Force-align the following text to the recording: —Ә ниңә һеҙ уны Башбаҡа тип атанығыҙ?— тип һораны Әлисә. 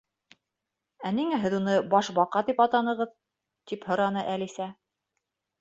—Ә 1.09 1.11
ниңә 1.17 1.39
һеҙ 1.43 1.57
уны 1.57 1.75
Башбаҡа 1.91 2.43
тип 2.49 2.63
атанығыҙ?— 2.67 3.13
тип 3.73 3.87
һораны 3.91 4.25
Әлисә. 4.37 4.73